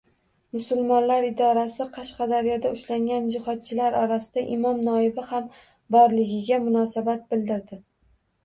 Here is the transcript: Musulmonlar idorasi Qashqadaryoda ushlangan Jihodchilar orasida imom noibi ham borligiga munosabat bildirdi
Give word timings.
Musulmonlar 0.55 1.25
idorasi 1.27 1.85
Qashqadaryoda 1.97 2.71
ushlangan 2.77 3.27
Jihodchilar 3.35 3.99
orasida 4.01 4.47
imom 4.57 4.81
noibi 4.89 5.27
ham 5.33 5.47
borligiga 5.97 6.61
munosabat 6.67 7.25
bildirdi 7.33 7.81